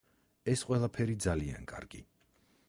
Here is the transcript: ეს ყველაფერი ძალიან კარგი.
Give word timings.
ეს 0.53 0.63
ყველაფერი 0.69 1.17
ძალიან 1.27 1.69
კარგი. 1.75 2.03